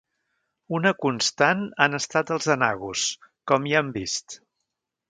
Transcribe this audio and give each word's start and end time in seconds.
Una 0.77 0.93
constant 1.05 1.61
han 1.87 1.99
estat 1.99 2.35
els 2.37 2.51
enagos, 2.57 3.05
com 3.53 3.71
ja 3.75 3.85
hem 3.85 3.95
vist. 4.01 4.43